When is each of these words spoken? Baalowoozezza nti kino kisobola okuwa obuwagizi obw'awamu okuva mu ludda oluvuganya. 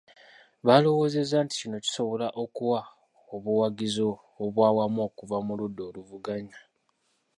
Baalowoozezza 0.65 1.37
nti 1.43 1.55
kino 1.61 1.77
kisobola 1.85 2.27
okuwa 2.43 2.79
obuwagizi 3.35 4.01
obw'awamu 4.43 4.99
okuva 5.07 5.37
mu 5.45 5.53
ludda 5.59 5.81
oluvuganya. 5.89 6.59